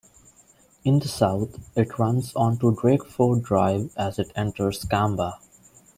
In 0.83 0.97
the 0.97 1.07
south, 1.07 1.59
it 1.77 1.99
runs 1.99 2.33
onto 2.35 2.75
Drakeford 2.75 3.43
Drive 3.43 3.93
as 3.95 4.17
it 4.17 4.31
enters 4.35 4.83
Kambah. 4.83 5.33